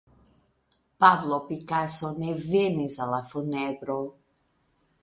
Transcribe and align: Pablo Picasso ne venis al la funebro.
Pablo 1.03 1.37
Picasso 1.51 2.09
ne 2.23 2.33
venis 2.49 2.99
al 3.07 3.15
la 3.17 3.21
funebro. 3.35 4.01